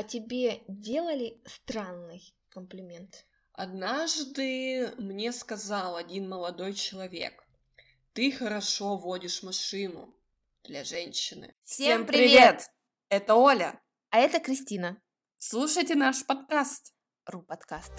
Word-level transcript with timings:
А 0.00 0.02
тебе 0.02 0.62
делали 0.66 1.42
странный 1.44 2.34
комплимент? 2.48 3.26
Однажды 3.52 4.94
мне 4.96 5.30
сказал 5.30 5.96
один 5.96 6.26
молодой 6.26 6.72
человек, 6.72 7.46
ты 8.14 8.32
хорошо 8.32 8.96
водишь 8.96 9.42
машину 9.42 10.16
для 10.64 10.84
женщины. 10.84 11.54
Всем 11.64 12.06
привет! 12.06 12.70
Это 13.10 13.34
Оля. 13.34 13.78
А 14.08 14.20
это 14.20 14.40
Кристина. 14.40 15.02
Слушайте 15.36 15.94
наш 15.96 16.24
подкаст. 16.24 16.94
Ру 17.26 17.42
подкаст. 17.42 17.92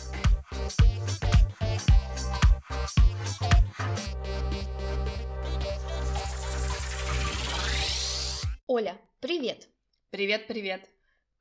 Оля, 8.65 8.99
привет! 9.19 9.69
Привет, 10.09 10.47
привет. 10.47 10.90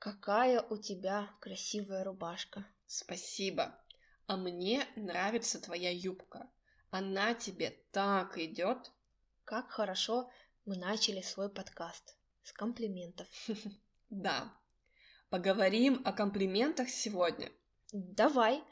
Какая 0.00 0.62
у 0.62 0.78
тебя 0.78 1.28
красивая 1.40 2.04
рубашка. 2.04 2.64
Спасибо. 2.86 3.78
А 4.26 4.38
мне 4.38 4.86
нравится 4.96 5.60
твоя 5.60 5.90
юбка. 5.90 6.48
Она 6.90 7.34
тебе 7.34 7.76
так 7.92 8.38
идет. 8.38 8.90
Как 9.44 9.70
хорошо 9.70 10.30
мы 10.64 10.76
начали 10.76 11.20
свой 11.20 11.50
подкаст 11.50 12.16
с 12.42 12.52
комплиментов. 12.52 13.28
Да. 14.08 14.50
Поговорим 15.28 16.00
о 16.06 16.12
комплиментах 16.14 16.88
сегодня. 16.88 17.52
Давай. 17.92 18.64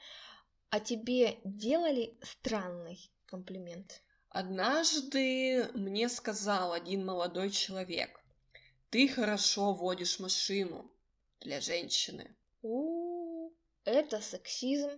А 0.71 0.81
тебе 0.81 1.41
делали 1.45 2.19
странный 2.23 3.13
комплимент? 3.27 4.03
Однажды 4.31 5.71
мне 5.75 6.09
сказал 6.09 6.73
один 6.73 7.05
молодой 7.05 7.51
человек, 7.51 8.19
ты 8.89 9.07
хорошо 9.09 9.75
водишь 9.75 10.19
машину 10.21 10.91
для 11.41 11.61
женщины. 11.61 12.37
У, 12.63 13.51
это 13.85 14.21
сексизм. 14.21 14.91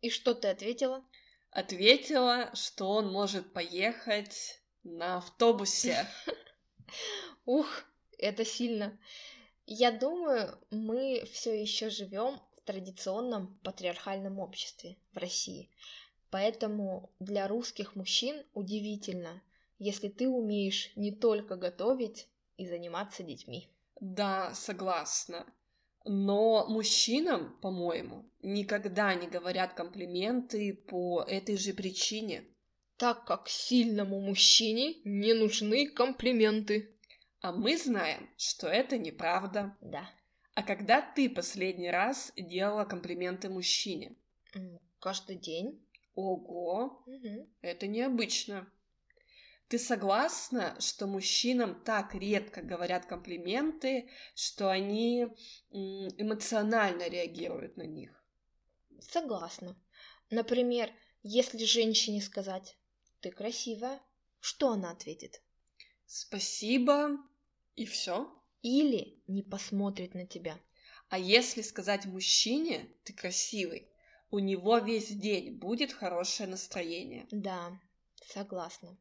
И 0.00 0.10
что 0.10 0.34
ты 0.34 0.48
ответила? 0.48 1.04
Ответила, 1.50 2.50
что 2.54 2.90
он 2.90 3.10
может 3.12 3.52
поехать 3.52 4.60
на 4.82 5.18
автобусе. 5.18 6.06
Ух, 7.46 7.68
это 8.18 8.44
сильно. 8.44 8.98
Я 9.66 9.92
думаю, 9.92 10.58
мы 10.70 11.24
все 11.32 11.58
еще 11.58 11.88
живем 11.88 12.40
в 12.56 12.60
традиционном 12.62 13.58
патриархальном 13.62 14.38
обществе 14.38 14.96
в 15.12 15.18
России. 15.18 15.70
Поэтому 16.30 17.10
для 17.20 17.48
русских 17.48 17.94
мужчин 17.94 18.44
удивительно, 18.52 19.42
если 19.78 20.08
ты 20.08 20.28
умеешь 20.28 20.90
не 20.96 21.12
только 21.12 21.56
готовить 21.56 22.28
и 22.56 22.66
заниматься 22.66 23.22
детьми. 23.22 23.70
Да, 24.00 24.52
согласна. 24.54 25.46
Но 26.04 26.66
мужчинам, 26.68 27.56
по-моему, 27.62 28.30
никогда 28.42 29.14
не 29.14 29.26
говорят 29.26 29.72
комплименты 29.72 30.74
по 30.74 31.22
этой 31.22 31.56
же 31.56 31.72
причине. 31.72 32.44
Так 32.96 33.24
как 33.24 33.48
сильному 33.48 34.20
мужчине 34.20 34.96
не 35.04 35.32
нужны 35.32 35.88
комплименты. 35.88 36.94
А 37.40 37.52
мы 37.52 37.76
знаем, 37.76 38.28
что 38.36 38.68
это 38.68 38.98
неправда. 38.98 39.76
Да. 39.80 40.08
А 40.54 40.62
когда 40.62 41.00
ты 41.00 41.28
последний 41.28 41.90
раз 41.90 42.32
делала 42.36 42.84
комплименты 42.84 43.48
мужчине? 43.48 44.14
Каждый 45.00 45.36
день. 45.36 45.84
Ого, 46.14 47.02
Угу. 47.06 47.48
это 47.60 47.86
необычно. 47.88 48.70
Ты 49.68 49.78
согласна, 49.78 50.76
что 50.78 51.06
мужчинам 51.06 51.82
так 51.84 52.14
редко 52.14 52.60
говорят 52.60 53.06
комплименты, 53.06 54.10
что 54.34 54.70
они 54.70 55.26
эмоционально 55.70 57.08
реагируют 57.08 57.76
на 57.76 57.82
них? 57.84 58.24
Согласна. 59.00 59.76
Например, 60.30 60.90
если 61.22 61.64
женщине 61.64 62.20
сказать 62.20 62.76
«ты 63.20 63.30
красивая», 63.30 64.00
что 64.40 64.72
она 64.72 64.90
ответит? 64.90 65.42
Спасибо, 66.06 67.18
и 67.74 67.86
все. 67.86 68.30
Или 68.60 69.22
не 69.26 69.42
посмотрит 69.42 70.14
на 70.14 70.26
тебя. 70.26 70.60
А 71.08 71.18
если 71.18 71.62
сказать 71.62 72.04
мужчине 72.04 72.94
«ты 73.04 73.14
красивый», 73.14 73.88
у 74.30 74.38
него 74.38 74.78
весь 74.78 75.08
день 75.08 75.56
будет 75.58 75.92
хорошее 75.92 76.48
настроение. 76.48 77.26
Да, 77.30 77.80
согласна. 78.26 78.98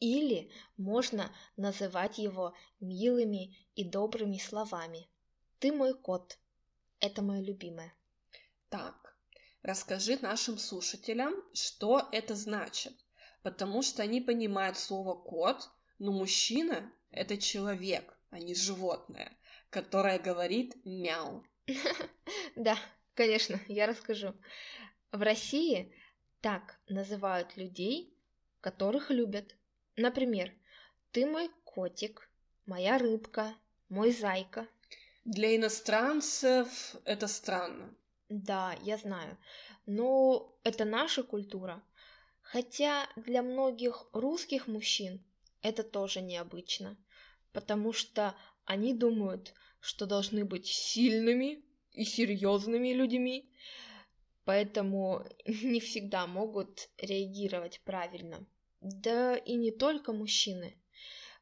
Или 0.00 0.50
можно 0.76 1.30
называть 1.56 2.18
его 2.18 2.54
милыми 2.80 3.56
и 3.74 3.84
добрыми 3.84 4.38
словами. 4.38 5.08
Ты 5.58 5.72
мой 5.72 5.94
кот. 5.94 6.38
Это 6.98 7.22
мое 7.22 7.40
любимое. 7.40 7.94
Так, 8.68 9.16
расскажи 9.62 10.18
нашим 10.20 10.58
слушателям, 10.58 11.34
что 11.52 12.08
это 12.10 12.34
значит, 12.34 12.94
потому 13.42 13.82
что 13.82 14.02
они 14.02 14.20
понимают 14.20 14.78
слово 14.78 15.14
кот, 15.14 15.70
но 15.98 16.10
мужчина 16.12 16.92
это 17.10 17.36
человек, 17.36 18.18
а 18.30 18.38
не 18.38 18.54
животное, 18.54 19.36
которое 19.70 20.18
говорит 20.18 20.74
мяу. 20.84 21.44
Да, 22.56 22.76
конечно, 23.14 23.60
я 23.68 23.86
расскажу. 23.86 24.34
В 25.12 25.22
России 25.22 25.94
так 26.40 26.80
называют 26.88 27.56
людей, 27.56 28.16
которых 28.62 29.10
любят. 29.10 29.54
Например, 29.96 30.50
ты 31.10 31.26
мой 31.26 31.50
котик, 31.64 32.30
моя 32.64 32.96
рыбка, 32.96 33.54
мой 33.90 34.12
зайка. 34.12 34.66
Для 35.24 35.54
иностранцев 35.54 36.96
это 37.04 37.26
странно. 37.26 37.94
Да, 38.30 38.74
я 38.82 38.96
знаю. 38.96 39.36
Но 39.84 40.56
это 40.64 40.84
наша 40.86 41.22
культура. 41.22 41.82
Хотя 42.40 43.08
для 43.16 43.42
многих 43.42 44.06
русских 44.12 44.66
мужчин 44.68 45.22
это 45.60 45.82
тоже 45.82 46.22
необычно, 46.22 46.96
потому 47.52 47.92
что 47.92 48.34
они 48.64 48.94
думают, 48.94 49.54
что 49.80 50.06
должны 50.06 50.44
быть 50.44 50.66
сильными 50.66 51.64
и 51.92 52.04
серьезными 52.04 52.92
людьми, 52.92 53.52
поэтому 54.44 55.24
не 55.46 55.80
всегда 55.80 56.26
могут 56.26 56.88
реагировать 56.98 57.80
правильно. 57.84 58.46
Да 58.82 59.36
и 59.36 59.54
не 59.54 59.70
только 59.70 60.12
мужчины. 60.12 60.76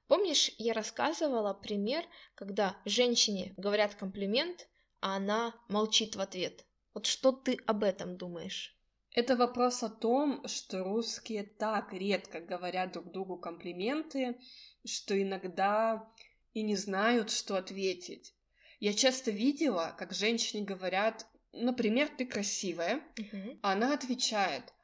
Помнишь, 0.08 0.50
я 0.58 0.74
рассказывала 0.74 1.54
пример, 1.54 2.04
когда 2.34 2.76
женщине 2.84 3.54
говорят 3.56 3.94
комплимент, 3.94 4.68
а 5.00 5.16
она 5.16 5.54
молчит 5.68 6.16
в 6.16 6.20
ответ. 6.20 6.66
Вот 6.92 7.06
что 7.06 7.32
ты 7.32 7.56
об 7.66 7.82
этом 7.82 8.18
думаешь? 8.18 8.76
Это 9.12 9.36
вопрос 9.36 9.82
о 9.82 9.88
том, 9.88 10.46
что 10.46 10.84
русские 10.84 11.44
так 11.44 11.94
редко 11.94 12.40
говорят 12.40 12.92
друг 12.92 13.10
другу 13.10 13.38
комплименты, 13.38 14.38
что 14.84 15.20
иногда 15.20 16.12
и 16.52 16.62
не 16.62 16.76
знают, 16.76 17.30
что 17.30 17.56
ответить. 17.56 18.34
Я 18.80 18.92
часто 18.92 19.30
видела, 19.30 19.94
как 19.98 20.12
женщине 20.12 20.64
говорят, 20.64 21.26
например, 21.52 22.08
ты 22.08 22.26
красивая, 22.26 23.02
Мгм. 23.16 23.58
а 23.62 23.72
она 23.72 23.94
отвечает, 23.94 24.74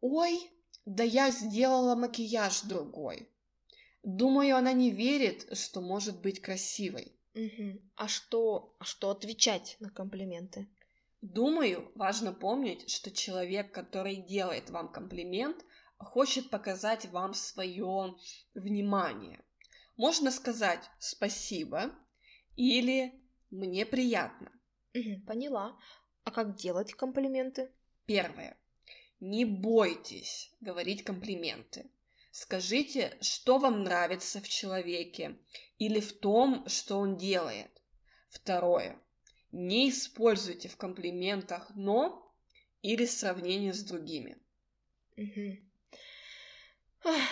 ой, 0.00 0.50
да 0.86 1.02
я 1.02 1.30
сделала 1.30 1.96
макияж 1.96 2.62
другой. 2.62 3.28
Думаю, 4.02 4.56
она 4.56 4.72
не 4.72 4.90
верит, 4.92 5.58
что 5.58 5.80
может 5.80 6.20
быть 6.20 6.40
красивой. 6.40 7.12
Мгм. 7.34 7.90
А 7.96 8.08
что, 8.08 8.76
а 8.78 8.84
что 8.84 9.10
отвечать 9.10 9.76
на 9.80 9.90
комплименты? 9.90 10.68
Думаю, 11.20 11.90
важно 11.96 12.32
помнить, 12.32 12.88
что 12.88 13.10
человек, 13.10 13.72
который 13.72 14.16
делает 14.16 14.70
вам 14.70 14.92
комплимент, 14.92 15.64
хочет 15.98 16.50
показать 16.50 17.06
вам 17.06 17.34
свое 17.34 18.14
внимание. 18.54 19.44
Можно 19.96 20.30
сказать 20.30 20.88
спасибо 20.98 21.90
или 22.54 23.12
мне 23.50 23.84
приятно. 23.84 24.52
Мгм, 24.94 25.26
Поняла. 25.26 25.76
А 26.24 26.30
как 26.30 26.54
делать 26.56 26.94
комплименты? 26.94 27.72
Первое. 28.06 28.56
Не 29.20 29.44
бойтесь 29.44 30.52
говорить 30.60 31.04
комплименты. 31.04 31.90
Скажите, 32.30 33.16
что 33.22 33.58
вам 33.58 33.82
нравится 33.82 34.40
в 34.40 34.48
человеке 34.48 35.38
или 35.78 36.00
в 36.00 36.12
том, 36.12 36.68
что 36.68 36.98
он 36.98 37.16
делает. 37.16 37.70
Второе. 38.28 39.00
Не 39.52 39.88
используйте 39.88 40.68
в 40.68 40.76
комплиментах 40.76 41.70
«но» 41.74 42.30
или 42.82 43.06
сравнение 43.06 43.72
с 43.72 43.82
другими. 43.82 44.36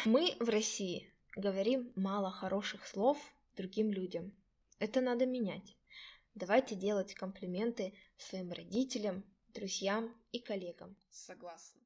Мы 0.07 0.37
в 0.41 0.49
России 0.49 1.13
говорим 1.37 1.93
мало 1.97 2.31
хороших 2.31 2.87
слов 2.87 3.19
другим 3.57 3.93
людям. 3.93 4.33
Это 4.79 5.03
надо 5.03 5.27
менять. 5.27 5.77
Давайте 6.35 6.75
делать 6.75 7.15
комплименты 7.15 7.93
своим 8.17 8.53
родителям, 8.53 9.23
друзьям 9.55 10.15
и 10.33 10.41
коллегам. 10.41 10.97
Согласна. 11.11 11.81